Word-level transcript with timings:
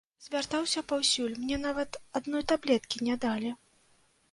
Звяртаўся 0.27 0.81
паўсюль, 0.91 1.35
мне 1.43 1.59
нават 1.67 2.01
адной 2.21 2.43
таблеткі 2.55 3.05
не 3.11 3.21
далі. 3.29 3.55